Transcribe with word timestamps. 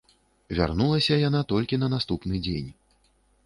Вярнулася 0.59 1.19
яна 1.27 1.41
толькі 1.53 1.81
на 1.85 1.91
наступны 1.97 2.43
дзень. 2.49 2.69